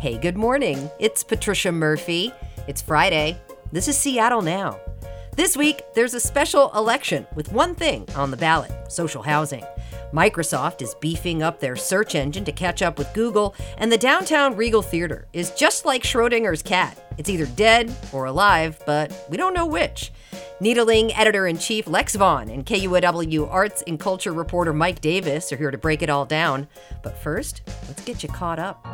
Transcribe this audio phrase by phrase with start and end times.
[0.00, 0.88] Hey, good morning.
[1.00, 2.32] It's Patricia Murphy.
[2.68, 3.36] It's Friday.
[3.72, 4.78] This is Seattle Now.
[5.34, 9.64] This week, there's a special election with one thing on the ballot social housing.
[10.12, 14.54] Microsoft is beefing up their search engine to catch up with Google, and the downtown
[14.54, 16.96] Regal Theater is just like Schrodinger's cat.
[17.18, 20.12] It's either dead or alive, but we don't know which.
[20.60, 25.56] Needling editor in chief Lex Vaughn and KUOW arts and culture reporter Mike Davis are
[25.56, 26.68] here to break it all down.
[27.02, 28.86] But first, let's get you caught up.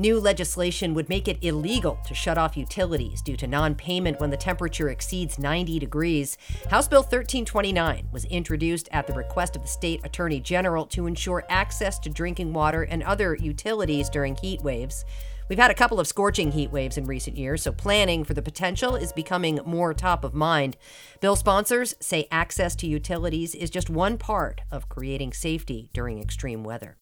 [0.00, 4.30] New legislation would make it illegal to shut off utilities due to non payment when
[4.30, 6.38] the temperature exceeds 90 degrees.
[6.70, 11.44] House Bill 1329 was introduced at the request of the state attorney general to ensure
[11.50, 15.04] access to drinking water and other utilities during heat waves.
[15.50, 18.40] We've had a couple of scorching heat waves in recent years, so planning for the
[18.40, 20.76] potential is becoming more top of mind.
[21.20, 26.62] Bill sponsors say access to utilities is just one part of creating safety during extreme
[26.62, 26.99] weather.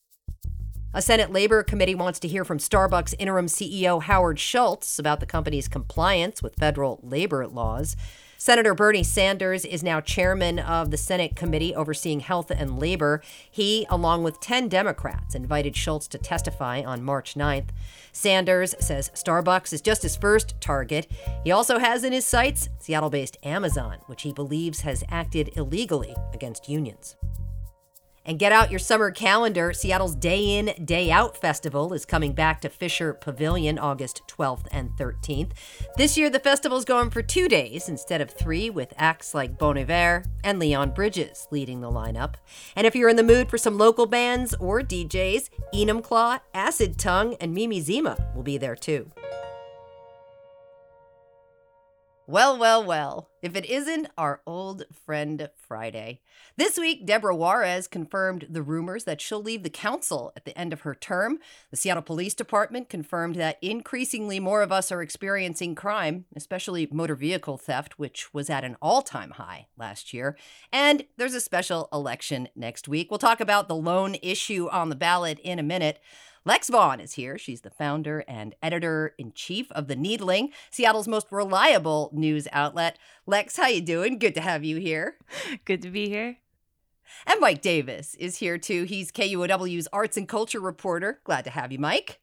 [0.94, 5.26] A Senate Labor Committee wants to hear from Starbucks interim CEO Howard Schultz about the
[5.26, 7.94] company's compliance with federal labor laws.
[8.38, 13.20] Senator Bernie Sanders is now chairman of the Senate committee overseeing health and labor.
[13.50, 17.68] He, along with 10 Democrats, invited Schultz to testify on March 9th.
[18.10, 21.06] Sanders says Starbucks is just his first target.
[21.44, 26.16] He also has in his sights Seattle based Amazon, which he believes has acted illegally
[26.32, 27.16] against unions.
[28.28, 29.72] And get out your summer calendar.
[29.72, 34.90] Seattle's Day In, Day Out Festival is coming back to Fisher Pavilion August 12th and
[34.98, 35.52] 13th.
[35.96, 39.56] This year, the festival is going for two days instead of three, with acts like
[39.56, 42.34] Bon Iver and Leon Bridges leading the lineup.
[42.76, 47.34] And if you're in the mood for some local bands or DJs, Enumclaw, Acid Tongue,
[47.40, 49.10] and Mimi Zima will be there too.
[52.30, 56.20] Well, well, well, if it isn't our old friend Friday.
[56.58, 60.74] This week, Debora Juarez confirmed the rumors that she'll leave the council at the end
[60.74, 61.38] of her term.
[61.70, 67.14] The Seattle Police Department confirmed that increasingly more of us are experiencing crime, especially motor
[67.14, 70.36] vehicle theft, which was at an all time high last year.
[70.70, 73.10] And there's a special election next week.
[73.10, 75.98] We'll talk about the lone issue on the ballot in a minute.
[76.48, 77.36] Lex Vaughn is here.
[77.36, 82.98] She's the founder and editor in chief of the Needling, Seattle's most reliable news outlet.
[83.26, 84.18] Lex, how you doing?
[84.18, 85.18] Good to have you here.
[85.66, 86.38] Good to be here.
[87.26, 88.84] And Mike Davis is here too.
[88.84, 91.20] He's KUOW's arts and culture reporter.
[91.22, 92.18] Glad to have you, Mike.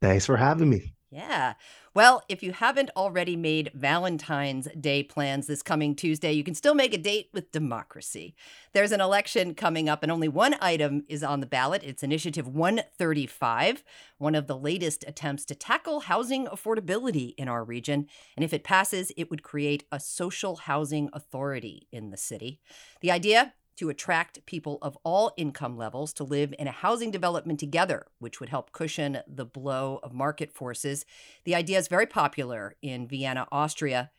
[0.00, 0.94] Thanks for having me.
[1.16, 1.54] Yeah.
[1.94, 6.74] Well, if you haven't already made Valentine's Day plans this coming Tuesday, you can still
[6.74, 8.34] make a date with democracy.
[8.74, 11.82] There's an election coming up, and only one item is on the ballot.
[11.82, 13.82] It's Initiative 135,
[14.18, 18.08] one of the latest attempts to tackle housing affordability in our region.
[18.36, 22.60] And if it passes, it would create a social housing authority in the city.
[23.00, 27.60] The idea to attract people of all income levels to live in a housing development
[27.60, 31.04] together, which would help cushion the blow of market forces.
[31.44, 34.10] The idea is very popular in Vienna, Austria.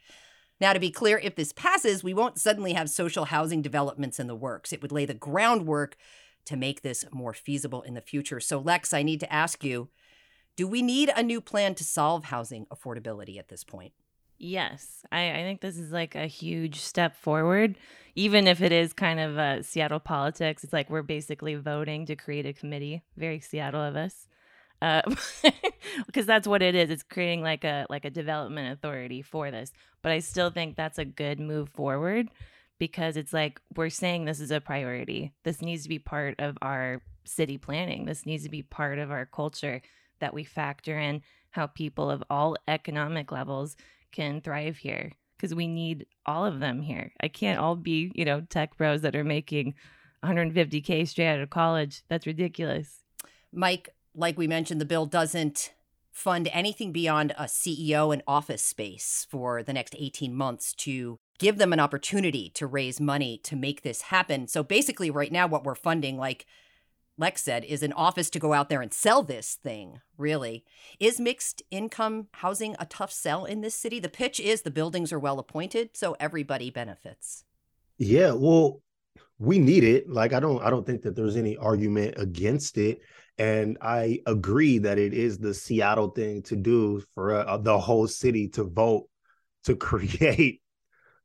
[0.60, 4.28] Now, to be clear, if this passes, we won't suddenly have social housing developments in
[4.28, 4.74] the works.
[4.74, 5.98] It would lay the groundwork
[6.46, 8.40] to make this more feasible in the future.
[8.40, 9.90] So, Lex, I need to ask you
[10.56, 13.94] do we need a new plan to solve housing affordability at this point?
[14.40, 17.76] Yes, I, I think this is like a huge step forward.
[18.16, 22.16] Even if it is kind of uh, Seattle politics, it's like we're basically voting to
[22.16, 23.04] create a committee.
[23.16, 24.28] Very Seattle of us,
[24.80, 26.90] because uh, that's what it is.
[26.92, 29.72] It's creating like a like a development authority for this.
[30.04, 32.30] But I still think that's a good move forward
[32.80, 35.34] because it's like we're saying this is a priority.
[35.44, 38.06] This needs to be part of our city planning.
[38.06, 39.82] This needs to be part of our culture
[40.20, 41.22] that we factor in
[41.52, 43.76] how people of all economic levels
[44.12, 47.12] can thrive here because we need all of them here.
[47.22, 49.76] I can't all be, you know, tech bros that are making
[50.24, 52.04] 150K straight out of college.
[52.10, 53.04] That's ridiculous.
[53.54, 55.74] Mike, like we mentioned, the bill doesn't
[56.12, 61.60] fund anything beyond a CEO and office space for the next 18 months to give
[61.60, 64.48] them an opportunity to raise money to make this happen.
[64.48, 66.48] So basically, right now, what we're funding, like
[67.18, 70.64] Lex said, is an office to go out there and sell this thing, really.
[71.00, 74.00] Is mixed income housing a tough sell in this city?
[74.00, 77.44] The pitch is the buildings are well appointed, so everybody benefits.
[77.98, 78.82] Yeah, well,
[79.40, 80.10] we need it.
[80.10, 83.00] Like I don't I don't think that there's any argument against it.
[83.40, 88.08] And I agree that it is the Seattle thing to do for uh, the whole
[88.08, 89.08] city to vote
[89.66, 90.62] to create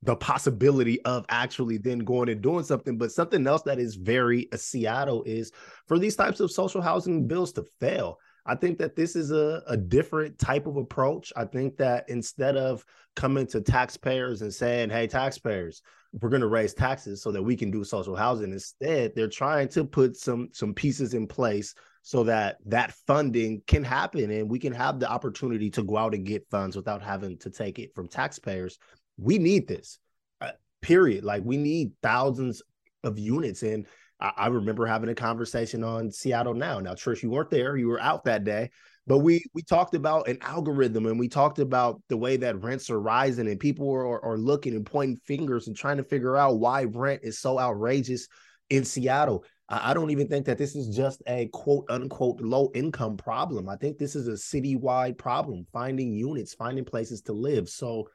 [0.03, 2.99] the possibility of actually then going and doing something.
[2.99, 5.53] But something else that is very uh, Seattle is
[5.87, 8.19] for these types of social housing bills to fail.
[8.45, 11.33] I think that this is a, a different type of approach.
[11.37, 12.85] I think that instead of
[13.15, 15.83] coming to taxpayers and saying, hey, taxpayers,
[16.21, 19.69] we're going to raise taxes so that we can do social housing, instead, they're trying
[19.69, 24.59] to put some some pieces in place so that that funding can happen and we
[24.59, 27.95] can have the opportunity to go out and get funds without having to take it
[27.95, 28.79] from taxpayers.
[29.19, 29.99] We need this,
[30.41, 31.25] uh, period.
[31.25, 32.63] Like we need thousands
[33.05, 33.63] of units.
[33.63, 33.87] And
[34.21, 36.81] I, I remember having a conversation on Seattle Now.
[36.81, 38.71] Now, Trish, you weren't there; you were out that day.
[39.07, 42.89] But we we talked about an algorithm and we talked about the way that rents
[42.89, 46.37] are rising and people are, are, are looking and pointing fingers and trying to figure
[46.37, 48.29] out why rent is so outrageous
[48.71, 49.45] in Seattle.
[49.69, 53.69] I don't even think that this is just a quote unquote low income problem.
[53.69, 57.69] I think this is a citywide problem, finding units, finding places to live.
[57.69, 58.09] So,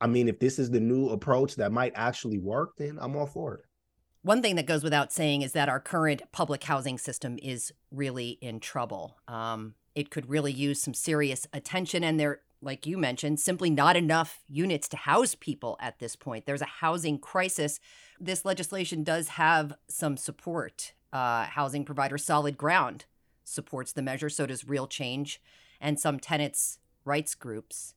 [0.00, 3.26] I mean, if this is the new approach that might actually work, then I'm all
[3.26, 3.64] for it.
[4.22, 8.38] One thing that goes without saying is that our current public housing system is really
[8.40, 9.16] in trouble.
[9.26, 13.96] Um, it could really use some serious attention, and there, like you mentioned, simply not
[13.96, 16.46] enough units to house people at this point.
[16.46, 17.80] There's a housing crisis.
[18.20, 20.92] This legislation does have some support.
[21.12, 23.06] Uh, housing provider Solid Ground
[23.44, 25.40] supports the measure, so does Real Change,
[25.80, 27.94] and some tenants' rights groups.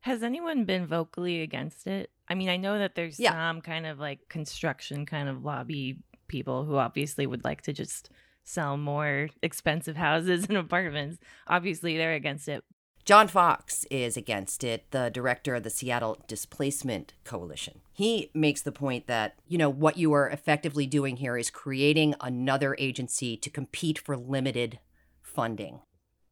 [0.00, 2.10] Has anyone been vocally against it?
[2.28, 3.32] I mean, I know that there's yeah.
[3.32, 5.98] some kind of like construction kind of lobby
[6.28, 8.10] people who obviously would like to just
[8.44, 11.18] sell more expensive houses and apartments.
[11.46, 12.64] Obviously, they're against it.
[13.04, 17.80] John Fox is against it, the director of the Seattle Displacement Coalition.
[17.92, 22.14] He makes the point that, you know, what you are effectively doing here is creating
[22.20, 24.78] another agency to compete for limited
[25.22, 25.80] funding.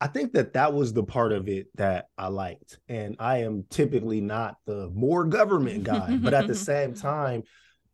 [0.01, 2.79] I think that that was the part of it that I liked.
[2.89, 7.43] And I am typically not the more government guy, but at the same time,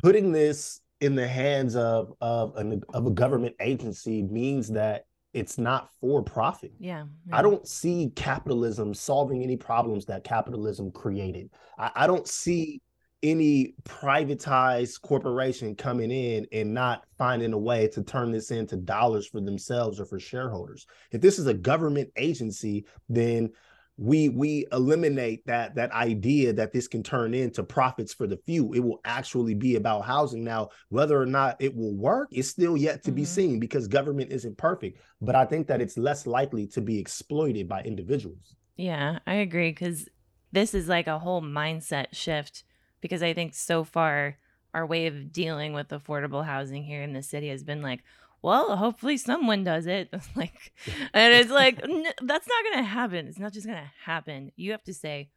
[0.02, 5.58] putting this in the hands of of an, of a government agency means that it's
[5.58, 6.72] not for profit.
[6.78, 7.36] Yeah, yeah.
[7.36, 11.50] I don't see capitalism solving any problems that capitalism created.
[11.76, 12.80] I, I don't see
[13.24, 19.26] any privatized corporation coming in and not finding a way to turn this into dollars
[19.26, 20.86] for themselves or for shareholders.
[21.10, 23.50] If this is a government agency, then
[23.96, 28.72] we we eliminate that that idea that this can turn into profits for the few
[28.72, 32.76] it will actually be about housing now whether or not it will work is still
[32.76, 33.16] yet to mm-hmm.
[33.18, 36.98] be seen because government isn't perfect but i think that it's less likely to be
[36.98, 40.08] exploited by individuals yeah i agree because
[40.50, 42.64] this is like a whole mindset shift
[43.04, 44.38] because I think so far
[44.72, 48.02] our way of dealing with affordable housing here in the city has been like,
[48.40, 50.08] well, hopefully someone does it.
[50.34, 50.72] like,
[51.12, 51.76] and it's like
[52.22, 53.28] that's not gonna happen.
[53.28, 54.52] It's not just gonna happen.
[54.56, 55.28] You have to say,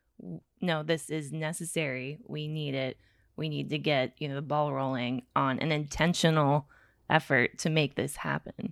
[0.62, 2.20] no, this is necessary.
[2.26, 2.96] We need it.
[3.36, 6.70] We need to get you know the ball rolling on an intentional
[7.10, 8.72] effort to make this happen.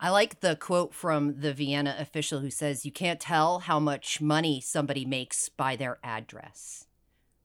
[0.00, 4.20] I like the quote from the Vienna official who says, You can't tell how much
[4.20, 6.88] money somebody makes by their address.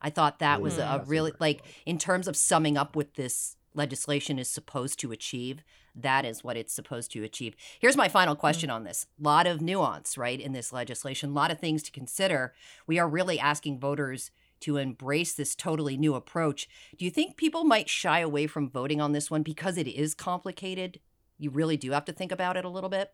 [0.02, 4.40] I thought that was a really like in terms of summing up what this legislation
[4.40, 5.64] is supposed to achieve.
[5.96, 7.56] That is what it's supposed to achieve.
[7.80, 8.40] Here's my final mm.
[8.40, 9.08] question on this.
[9.20, 12.54] A lot of nuance, right, in this legislation, a lot of things to consider.
[12.86, 14.30] We are really asking voters
[14.62, 16.68] to embrace this totally new approach.
[16.98, 20.14] Do you think people might shy away from voting on this one because it is
[20.14, 21.00] complicated?
[21.38, 23.14] You really do have to think about it a little bit?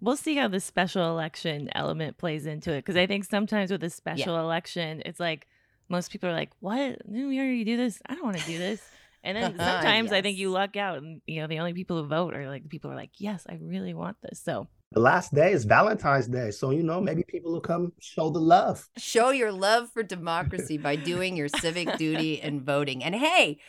[0.00, 3.84] We'll see how the special election element plays into it because I think sometimes with
[3.84, 4.40] a special yeah.
[4.40, 5.46] election, it's like
[5.90, 6.98] most people are like, "What?
[7.06, 8.00] Didn't we already do this?
[8.06, 8.80] I don't want to do this."
[9.22, 10.12] And then ah, sometimes yes.
[10.14, 12.62] I think you luck out, and you know the only people who vote are like
[12.62, 15.64] the people who are like, "Yes, I really want this." So the last day is
[15.64, 18.88] Valentine's Day, so you know maybe people will come show the love.
[18.96, 23.04] Show your love for democracy by doing your civic duty and voting.
[23.04, 23.60] And hey.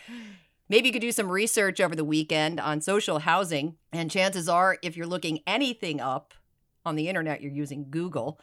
[0.69, 3.75] Maybe you could do some research over the weekend on social housing.
[3.91, 6.33] And chances are, if you're looking anything up
[6.85, 8.39] on the internet, you're using Google.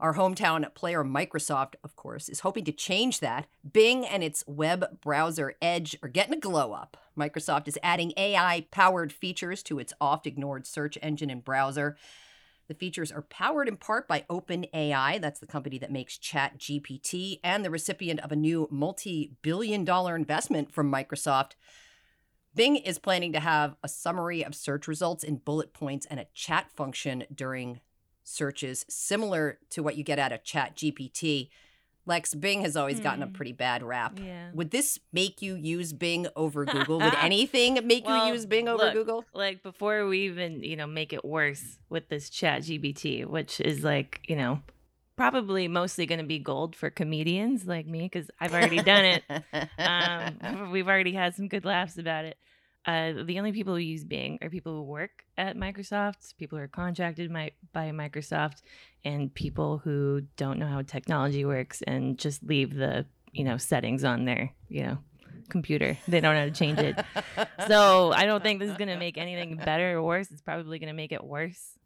[0.00, 3.46] Our hometown player Microsoft, of course, is hoping to change that.
[3.70, 6.96] Bing and its web browser Edge are getting a glow up.
[7.18, 11.98] Microsoft is adding AI powered features to its oft ignored search engine and browser.
[12.68, 17.62] The features are powered in part by OpenAI, that's the company that makes ChatGPT, and
[17.62, 21.56] the recipient of a new multi billion dollar investment from Microsoft.
[22.54, 26.26] Bing is planning to have a summary of search results in bullet points and a
[26.32, 27.80] chat function during
[28.30, 31.50] searches similar to what you get out of Chat GPT.
[32.06, 33.02] Lex, Bing has always mm.
[33.02, 33.32] gotten a hmm.
[33.32, 34.18] pretty bad rap.
[34.18, 34.50] Yeah.
[34.54, 36.98] Would this make you use Bing over Google?
[36.98, 39.24] Would anything make well, you use Bing over look, Google?
[39.34, 43.84] Like before we even, you know, make it worse with this Chat GPT, which is
[43.84, 44.60] like, you know,
[45.16, 49.22] probably mostly going to be gold for comedians like me because I've already done it.
[49.78, 52.38] um, we've already had some good laughs about it.
[52.86, 56.64] Uh, the only people who use Bing are people who work at Microsoft, people who
[56.64, 58.62] are contracted by, by Microsoft,
[59.04, 64.02] and people who don't know how technology works and just leave the you know settings
[64.02, 64.98] on their you know,
[65.50, 65.98] computer.
[66.08, 67.04] They don't know how to change it.
[67.68, 70.30] so I don't think this is going to make anything better or worse.
[70.30, 71.78] It's probably going to make it worse.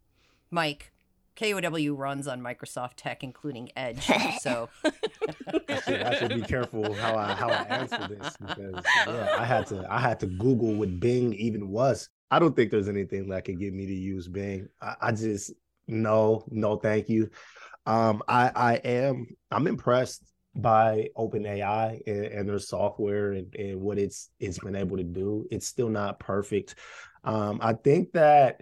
[0.51, 0.93] Mike,
[1.35, 4.09] KUOW runs on Microsoft tech, including Edge.
[4.41, 9.35] So I should, I should be careful how I how I answer this because yeah,
[9.37, 12.09] I had to I had to Google what Bing even was.
[12.29, 14.67] I don't think there's anything that could get me to use Bing.
[14.81, 15.51] I, I just
[15.87, 17.29] no, no, thank you.
[17.85, 20.21] Um, I I am I'm impressed
[20.55, 25.47] by OpenAI and, and their software and, and what it's it's been able to do.
[25.51, 26.75] It's still not perfect.
[27.23, 28.61] Um, I think that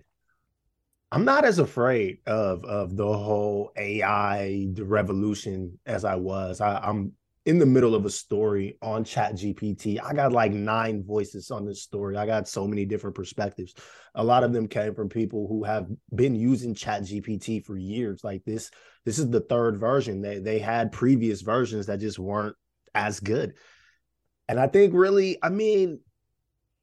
[1.14, 6.60] I'm not as afraid of of the whole AI revolution as I was.
[6.60, 7.12] I, I'm
[7.46, 11.66] in the middle of a story on chat gpt i got like nine voices on
[11.66, 12.18] this story.
[12.18, 13.76] I got so many different perspectives.
[14.16, 18.24] A lot of them came from people who have been using chat gpt for years.
[18.24, 18.72] Like this
[19.06, 20.20] this is the third version.
[20.20, 22.56] They they had previous versions that just weren't
[22.96, 23.54] as good.
[24.50, 26.00] And i think really i mean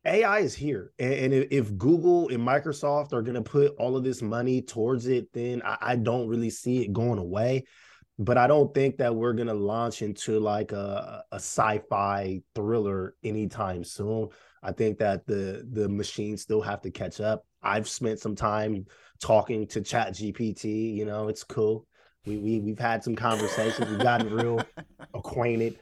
[0.07, 4.23] AI is here, and, if Google and Microsoft are going to put all of this
[4.23, 7.65] money towards it, then I, don't really see it going away.
[8.19, 13.15] But I don't think that we're going to launch into like a, a sci-fi thriller
[13.23, 14.29] anytime soon.
[14.63, 17.45] I think that the the machines still have to catch up.
[17.63, 18.87] I've spent some time
[19.21, 20.95] talking to Chat GPT.
[20.95, 21.87] You know, it's cool.
[22.27, 23.89] We we we've had some conversations.
[23.89, 24.63] We've gotten real
[25.15, 25.79] acquainted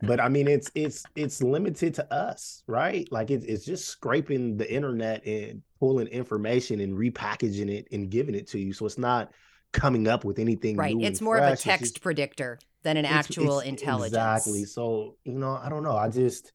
[0.00, 3.08] but I mean, it's it's it's limited to us, right?
[3.10, 8.34] Like it's it's just scraping the internet and pulling information and repackaging it and giving
[8.34, 8.72] it to you.
[8.72, 9.32] So it's not
[9.72, 10.96] coming up with anything right.
[10.98, 11.52] it's more fresh.
[11.52, 14.14] of a text just, predictor than an actual it's, intelligence.
[14.14, 14.64] Exactly.
[14.64, 15.96] So you know, I don't know.
[15.96, 16.52] I just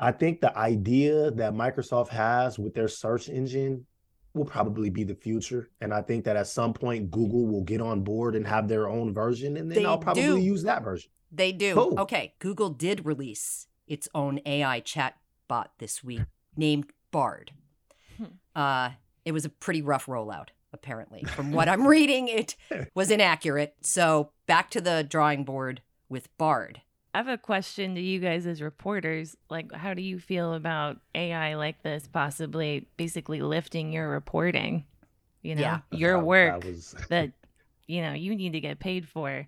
[0.00, 3.86] I think the idea that Microsoft has with their search engine
[4.34, 5.70] will probably be the future.
[5.80, 8.88] And I think that at some point Google will get on board and have their
[8.88, 10.38] own version, and then they I'll probably do.
[10.38, 11.10] use that version.
[11.30, 11.74] They do.
[11.74, 12.00] Cool.
[12.00, 12.34] Okay.
[12.38, 15.16] Google did release its own AI chat
[15.48, 16.22] bot this week
[16.56, 17.52] named Bard.
[18.16, 18.24] Hmm.
[18.54, 18.90] Uh,
[19.24, 21.24] it was a pretty rough rollout, apparently.
[21.24, 22.56] From what I'm reading, it
[22.94, 23.74] was inaccurate.
[23.82, 26.82] So back to the drawing board with Bard.
[27.14, 29.36] I have a question to you guys as reporters.
[29.48, 34.84] Like, how do you feel about AI like this possibly basically lifting your reporting?
[35.42, 35.78] You know, yeah.
[35.90, 36.94] your work that, was...
[37.08, 37.32] that,
[37.86, 39.46] you know, you need to get paid for.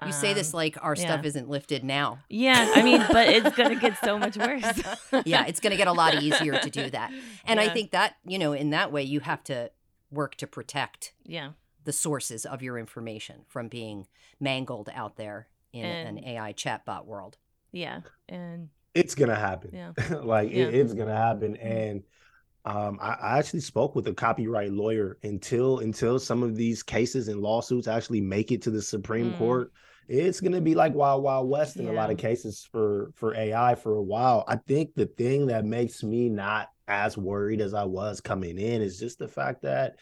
[0.00, 1.02] You um, say this um, like our yeah.
[1.02, 2.18] stuff isn't lifted now.
[2.28, 4.82] Yeah, I mean, but it's going to get so much worse.
[5.24, 7.12] yeah, it's going to get a lot easier to do that.
[7.44, 7.66] And yeah.
[7.66, 9.70] I think that, you know, in that way you have to
[10.10, 11.50] work to protect yeah.
[11.84, 14.06] the sources of your information from being
[14.40, 17.38] mangled out there in and, an AI chatbot world.
[17.70, 18.00] Yeah.
[18.28, 19.70] And it's going to happen.
[19.72, 19.92] Yeah.
[20.22, 20.64] like yeah.
[20.64, 21.66] It, it's going to happen mm-hmm.
[21.66, 22.02] and
[22.64, 27.28] um, I, I, actually spoke with a copyright lawyer until until some of these cases
[27.28, 29.38] and lawsuits actually make it to the Supreme mm.
[29.38, 29.72] Court
[30.08, 31.92] it's going to be like wild wild west in yeah.
[31.92, 35.64] a lot of cases for for ai for a while i think the thing that
[35.64, 39.96] makes me not as worried as i was coming in is just the fact that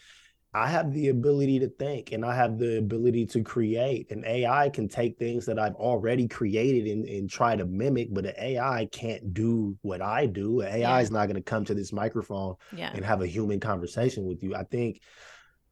[0.55, 4.69] i have the ability to think and i have the ability to create and ai
[4.69, 8.89] can take things that i've already created and, and try to mimic but an ai
[8.93, 10.99] can't do what i do ai yeah.
[10.99, 12.91] is not going to come to this microphone yeah.
[12.95, 15.01] and have a human conversation with you i think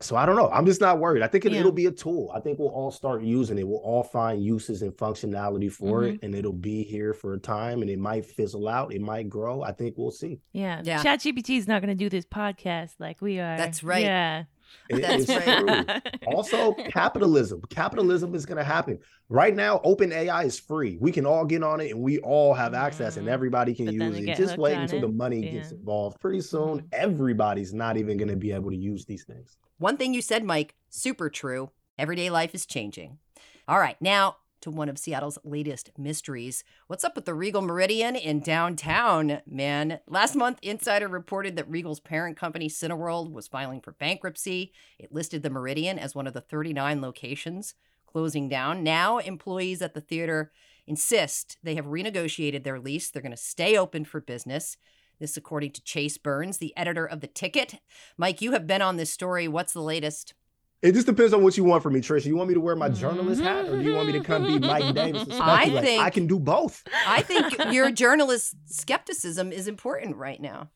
[0.01, 0.49] so I don't know.
[0.51, 1.25] I'm just not worried.
[1.25, 2.31] I think it, will be a tool.
[2.33, 3.67] I think we'll all start using it.
[3.67, 6.15] We'll all find uses and functionality for mm-hmm.
[6.15, 7.83] it, and it'll be here for a time.
[7.83, 8.95] And it might fizzle out.
[8.95, 9.63] It might grow.
[9.63, 10.39] I think we'll see.
[10.53, 10.83] Yeah.
[10.85, 11.03] yeah.
[11.03, 13.57] ChatGPT is not going to do this podcast like we are.
[13.57, 14.05] That's right.
[14.05, 14.45] Yeah.
[14.89, 16.03] It, That's right.
[16.27, 17.63] also, capitalism.
[17.71, 18.99] Capitalism is going to happen.
[19.29, 20.97] Right now, open AI is free.
[21.01, 23.35] We can all get on it and we all have access and mm-hmm.
[23.35, 24.37] everybody can but use it.
[24.37, 25.03] Just wait until it.
[25.03, 25.53] the money yeah.
[25.53, 26.21] gets involved.
[26.21, 26.87] Pretty soon, mm-hmm.
[26.93, 29.57] everybody's not even going to be able to use these things.
[29.79, 31.71] One thing you said, Mike, super true.
[31.99, 33.19] Everyday life is changing.
[33.67, 36.65] All right, now to one of Seattle's latest mysteries.
[36.87, 40.00] What's up with the Regal Meridian in downtown, man?
[40.07, 44.73] Last month, Insider reported that Regal's parent company, Cineworld, was filing for bankruptcy.
[44.99, 47.75] It listed the Meridian as one of the 39 locations
[48.07, 48.83] closing down.
[48.83, 50.50] Now, employees at the theater
[50.87, 53.11] insist they have renegotiated their lease.
[53.11, 54.77] They're going to stay open for business.
[55.21, 57.81] This, according to Chase Burns, the editor of The Ticket.
[58.17, 59.49] Mike, you have been on this story.
[59.49, 60.35] What's the latest?
[60.81, 62.27] It just depends on what you want from me, Trisha.
[62.27, 64.47] You want me to wear my journalist hat, or do you want me to come
[64.47, 65.27] be Mike Davis?
[65.41, 66.85] I think I can do both.
[67.07, 70.71] I think your journalist skepticism is important right now.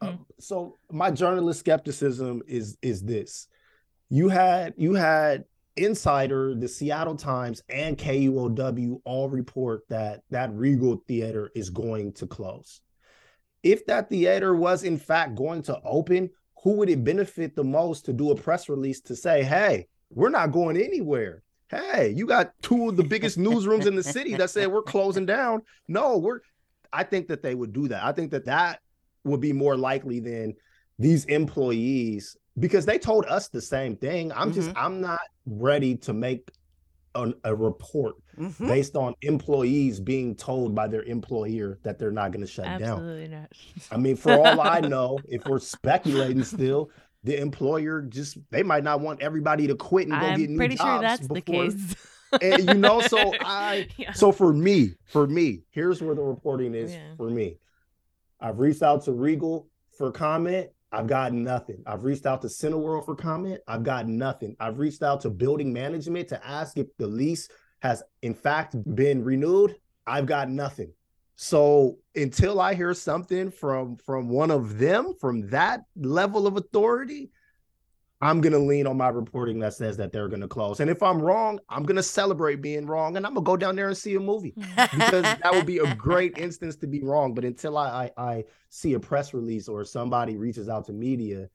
[0.00, 3.48] Uh, so my journalist skepticism is is this:
[4.08, 5.44] you had you had
[5.76, 12.26] Insider, the Seattle Times, and KUOW all report that that Regal Theater is going to
[12.26, 12.80] close
[13.64, 16.30] if that theater was in fact going to open,
[16.64, 20.30] who would it benefit the most to do a press release to say, hey, we're
[20.30, 21.42] not going anywhere?
[21.68, 25.26] Hey, you got two of the biggest newsrooms in the city that said we're closing
[25.26, 25.62] down.
[25.88, 26.40] No, we're
[26.92, 28.02] I think that they would do that.
[28.02, 28.80] I think that that
[29.24, 30.54] would be more likely than
[30.98, 34.32] these employees because they told us the same thing.
[34.32, 34.78] I'm just Mm-hmm.
[34.78, 36.50] I'm not ready to make
[37.14, 38.66] an, a report Mhm.
[38.66, 42.82] based on employees being told by their employer that they're not going to shut down.
[42.82, 43.52] Absolutely not.
[43.92, 46.90] I mean, for all I know, if we're speculating still,
[47.22, 50.56] the employer just they might not want everybody to quit and go get I'm new
[50.56, 51.94] pretty jobs sure that's the case.
[52.42, 54.12] and you know, so I Yeah.
[54.12, 57.14] so for me, for me, here's where the reporting is Yeah.
[57.16, 57.56] for me.
[58.40, 60.68] I've reached out to Regal for comment.
[60.94, 61.82] I've gotten nothing.
[61.86, 63.60] I've reached out to Cineworld for comment.
[63.66, 64.54] I've gotten nothing.
[64.60, 67.48] I've reached out to building management to ask if the lease
[67.80, 69.74] has in fact been renewed.
[70.06, 70.92] I've got nothing.
[71.34, 77.32] So until I hear something from from one of them from that level of authority,
[78.24, 80.80] I'm gonna lean on my reporting that says that they're gonna close.
[80.80, 83.88] And if I'm wrong, I'm gonna celebrate being wrong, and I'm gonna go down there
[83.88, 84.62] and see a movie hmm.
[84.94, 87.34] because that would be a great instance to be wrong.
[87.34, 91.50] But until I, I I see a press release or somebody reaches out to media,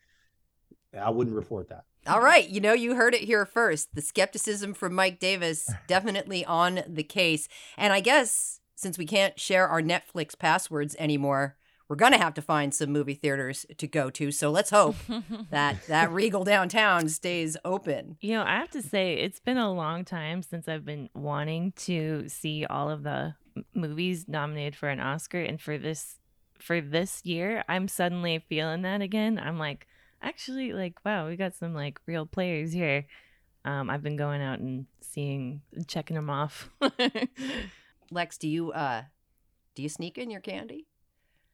[0.96, 1.86] I wouldn't report that.
[2.08, 3.96] All right, you know, you heard it here first.
[3.96, 7.48] The skepticism from Mike Davis definitely on the case.
[7.78, 11.58] And I guess since we can't share our Netflix passwords anymore,
[11.90, 14.32] we're going to have to find some movie theaters to go to.
[14.32, 14.96] So let's hope
[15.50, 18.18] that that Regal downtown stays open.
[18.22, 21.74] You know, I have to say, it's been a long time since I've been wanting
[21.78, 23.34] to see all of the
[23.74, 26.16] movies nominated for an Oscar, and for this
[26.60, 29.40] for this year, I'm suddenly feeling that again.
[29.40, 29.88] I'm like,
[30.22, 33.06] actually, like, wow, we got some like real players here.
[33.66, 36.70] Um, I've been going out and seeing, checking them off.
[38.12, 39.04] Lex, do you uh
[39.76, 40.88] do you sneak in your candy?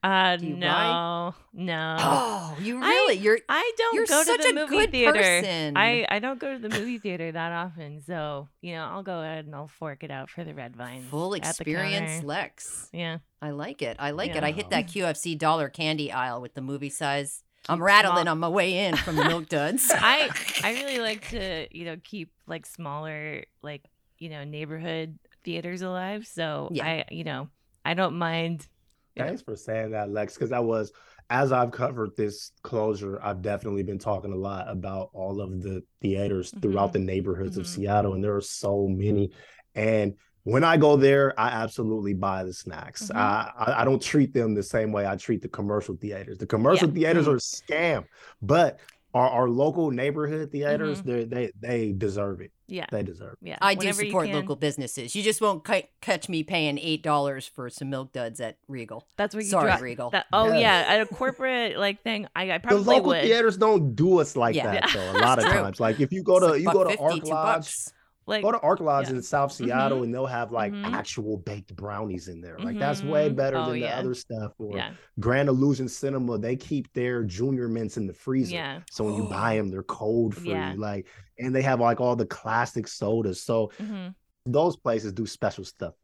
[0.06, 1.98] Uh, no, no.
[2.00, 3.18] Oh, you I- really?
[3.18, 5.14] You're I don't You're go to such the a movie good theater.
[5.14, 5.76] person.
[5.78, 9.22] I, I don't go to the movie theater that often, so you know I'll go
[9.22, 11.06] ahead and I'll fork it out for the red vines.
[11.10, 12.24] full experience.
[12.24, 12.90] Lex.
[12.94, 13.98] Yeah, I like it.
[14.00, 14.44] I like it.
[14.44, 17.42] I hit that QFC dollar candy aisle with the movie size.
[17.68, 19.90] I'm rattling small- on my way in from the milk duds.
[19.92, 20.30] I
[20.64, 23.84] I really like to you know keep like smaller like
[24.20, 26.28] you know neighborhood theaters alive.
[26.28, 26.86] So Yeah.
[26.86, 27.50] I you know
[27.84, 28.68] I don't mind.
[29.16, 29.28] Yeah.
[29.28, 30.92] Thanks for saying that, Lex, because I was
[31.32, 35.82] as I've covered this closure, I've definitely been talking a lot about all of the
[36.00, 36.94] theaters throughout Mhm.
[36.94, 37.70] the neighborhoods of Mhm.
[37.70, 39.32] Seattle, and there are so many.
[39.74, 43.08] And when I go there, I absolutely buy the snacks.
[43.08, 43.16] Mhm.
[43.16, 46.38] I, I don't treat them the same way I treat the commercial theaters.
[46.38, 47.32] The commercial theaters Mhm.
[47.32, 48.06] are a scam,
[48.44, 48.80] but
[49.16, 51.06] our, our local neighborhood theaters, Mhm.
[51.06, 52.52] they they they deserve it.
[52.68, 53.48] Yeah, They deserve it.
[53.50, 53.58] yeah.
[53.62, 55.16] I do whenever you support local businesses.
[55.16, 59.08] You just won't ca- catch me paying eight dollars for some milk duds at Regal.
[59.18, 59.82] That's where you Sorry, drop.
[59.82, 60.10] Regal.
[60.10, 60.62] That, oh Yes.
[60.62, 63.22] yeah, at a corporate like thing, I, I The local would.
[63.24, 64.72] theaters don't do us like Yeah.
[64.82, 65.12] that though.
[65.12, 67.14] A lot of times, like if you go to It's you go to 50, Ark
[67.26, 67.94] Lodge, bucks.
[68.28, 69.16] Like go to Ark Lodge yeah.
[69.18, 70.04] in South Seattle, Mhm.
[70.06, 70.94] and they'll have like Mhm.
[70.96, 72.58] actual baked brownies in there.
[72.60, 73.36] Like that's way Mhm.
[73.36, 74.54] better Oh, than the other stuff.
[74.58, 78.56] Or yeah, Grand Illusion Cinema, they keep their junior mints in the freezer.
[78.56, 80.74] yeah, So when you buy them, they're cold for Yeah.
[80.74, 80.80] you.
[80.80, 81.08] Like,
[81.38, 83.42] and they have like all the classic sodas.
[83.44, 84.08] So hmm
[84.48, 85.96] those places do special stuff.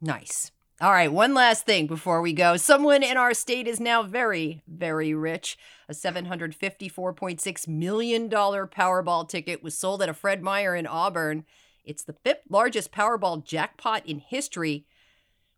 [0.00, 0.52] Nice.
[0.80, 2.56] All right, one last thing before we go.
[2.56, 5.58] Someone in our state is now very, very rich.
[5.90, 11.44] A $754.6 million Powerball ticket was sold at a Fred Meyer in Auburn.
[11.84, 14.86] It's the fifth largest Powerball jackpot in history.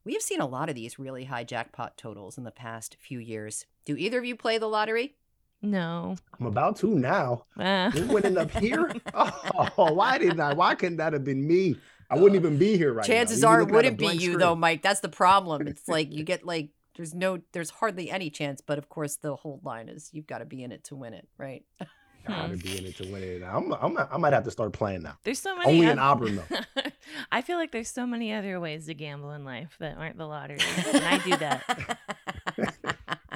[0.05, 3.19] We have seen a lot of these really high jackpot totals in the past few
[3.19, 3.67] years.
[3.85, 5.17] Do either of you play the lottery?
[5.65, 6.17] no.
[6.41, 7.45] I'm about to now.
[7.57, 8.93] Uh, It wouldn't up here.
[9.15, 10.55] Oh, why didn't I?
[10.55, 11.77] Why couldn't that have been me?
[12.11, 13.15] I wouldn't even be here right now.
[13.15, 14.39] Chances You'd be are it looking at a wouldn't be you screen.
[14.39, 14.83] though, Mike.
[14.83, 15.67] That's the problem.
[15.69, 19.37] It's like you get like there's no there's hardly any chance, but of course the
[19.37, 21.65] whole line is you've got to be in it to win it, right?
[22.27, 22.57] Gotta hmm.
[22.57, 23.43] be in it to win it.
[23.43, 25.17] I'm, I'm, I might have to start playing now.
[25.25, 25.71] there's so many.
[25.71, 26.83] Only in oth- Auburn though.
[27.33, 30.27] I feel like there's so many other ways to gamble in life that aren't the
[30.27, 30.59] lottery,
[30.93, 31.99] and I do that.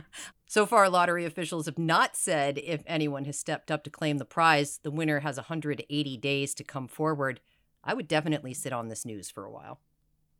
[0.47, 4.25] so far, lottery officials have not said if anyone has stepped up to claim the
[4.25, 4.79] prize.
[4.83, 7.41] The winner has 180 days to come forward.
[7.83, 9.81] I would definitely sit on this news for a while.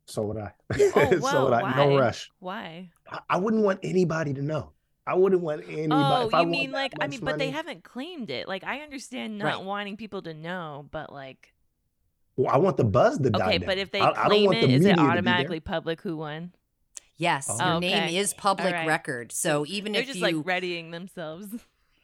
[0.05, 0.53] So would I.
[0.95, 1.75] Oh, so would I.
[1.75, 2.31] No rush.
[2.39, 2.91] Why?
[3.09, 4.71] I, I wouldn't want anybody to know.
[5.07, 5.89] I wouldn't want anybody.
[5.91, 8.47] Oh, if you won mean like I much mean, but they haven't claimed it.
[8.47, 9.63] Like I understand not Right.
[9.63, 11.53] wanting people to know, but like
[12.35, 13.65] Well, I want the buzz to die okay, down.
[13.67, 15.11] but if they I- I don't claim want it, the is it to be there.
[15.11, 16.51] automatically public who won?
[17.15, 17.71] Yes, Oh.
[17.73, 18.87] your name is public All right.
[18.87, 19.31] record.
[19.31, 21.47] So even if They're if just you like readying themselves.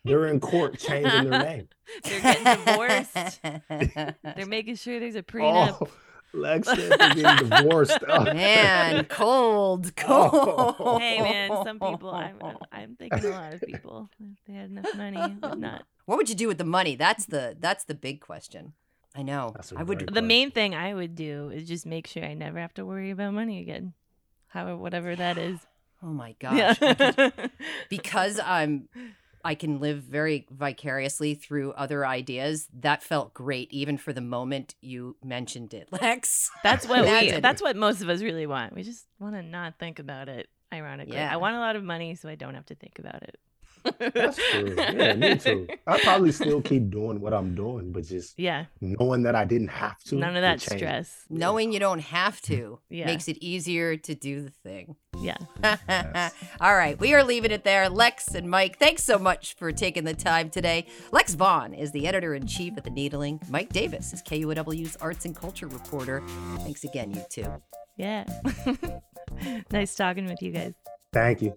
[0.06, 1.68] They're in court changing their name.
[2.04, 3.42] They're getting divorced.
[4.36, 5.78] They're making sure there's a prenup.
[5.82, 5.88] Oh,
[6.34, 7.98] Lex said they're getting divorced.
[8.08, 8.24] Oh.
[8.26, 10.76] Man, cold, Oh.
[10.78, 11.02] cold.
[11.02, 12.38] Hey man, some people I'm
[12.72, 15.84] I'm thinking a lot of people if they had enough money would not.
[16.06, 16.96] What would you do with the money?
[16.96, 18.74] That's the that's the big question.
[19.16, 19.52] I know.
[19.56, 20.00] That's a I would.
[20.00, 22.86] very- The main thing I would do is just make sure I never have to
[22.86, 23.94] worry about money again.
[24.48, 25.60] however, whatever that is.
[26.02, 26.78] Oh my gosh.
[26.82, 27.52] I could-
[27.90, 28.90] because I'm
[29.44, 32.68] I can live very vicariously through other ideas.
[32.80, 36.50] That felt great even for the moment you mentioned it, Lex.
[36.64, 37.32] That's what we.
[37.40, 38.74] That's what most of us really want.
[38.74, 40.48] We just want to not think about it.
[40.74, 41.32] Ironically, Yeah.
[41.32, 43.38] I want a lot of money, so I don't have to think about it.
[44.00, 44.76] That's true.
[44.78, 45.68] Yeah, me too.
[45.88, 49.68] I probably still keep doing what I'm doing, but just Yeah, knowing that I didn't
[49.70, 50.16] have to.
[50.16, 50.78] none of that change it.
[50.86, 51.26] stress.
[51.30, 53.06] Knowing you don't have to Yeah.
[53.08, 54.96] makes it easier to do the thing.
[55.22, 55.38] Yeah,
[56.60, 57.88] All right, we are leaving it there.
[57.88, 60.88] Lex and Mike, thanks so much for taking the time today.
[61.12, 63.40] Lex Vaughn is the editor in chief at The Needling.
[63.50, 66.24] Mike Davis is KUOW's arts and culture reporter.
[66.60, 67.46] Thanks again, you two.
[67.96, 68.26] yeah.
[69.72, 70.74] nice talking with you guys.
[71.14, 71.54] Thank you.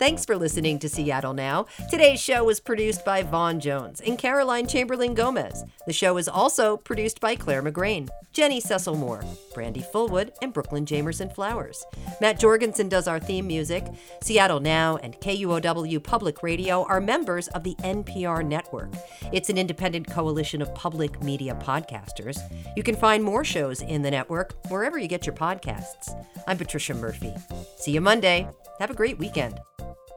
[0.00, 1.66] Thanks for listening to Seattle Now.
[1.90, 5.62] Today's show was produced by Vaughn Jones and Caroline Chamberlain Gomez.
[5.86, 10.86] The show is also produced by Claire McGrain, Jenny Cecil Moore, Brandy Fullwood, and Brooklyn
[10.86, 11.84] Jamerson Flowers.
[12.18, 13.84] Matt Jorgensen does our theme music.
[14.22, 18.94] Seattle Now and KUOW Public Radio are members of the NPR network.
[19.34, 22.38] It's an independent coalition of public media podcasters.
[22.74, 26.08] You can find more shows in the network wherever you get your podcasts.
[26.48, 27.34] I'm Patricia Murphy.
[27.76, 28.48] See you Monday.
[28.78, 29.60] Have a great weekend.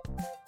[0.06, 0.43] Thank you